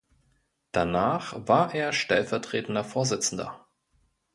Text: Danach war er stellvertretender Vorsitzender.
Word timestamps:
Danach 0.71 1.47
war 1.47 1.75
er 1.75 1.93
stellvertretender 1.93 2.83
Vorsitzender. 2.83 3.67